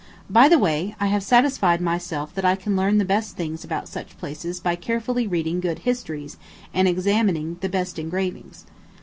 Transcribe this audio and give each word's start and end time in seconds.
By 0.31 0.49
the 0.49 0.57
way, 0.57 0.95
I 0.99 1.05
have 1.05 1.21
satisfied 1.21 1.79
myself 1.79 2.33
that 2.33 2.43
I 2.43 2.55
can 2.55 2.75
learn 2.75 2.97
the 2.97 3.05
best 3.05 3.37
things 3.37 3.63
about 3.63 3.87
such 3.87 4.17
places 4.17 4.59
by 4.59 4.75
carefully 4.75 5.27
reading 5.27 5.59
good 5.59 5.77
histories 5.85 6.37
and 6.73 6.87
examining 6.87 7.57
the 7.61 7.69
best 7.69 7.99
engravings. 7.99 8.65